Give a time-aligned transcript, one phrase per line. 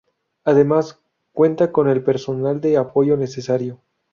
[0.45, 0.97] Además
[1.31, 3.83] cuenta con el personal de apoyo necesario.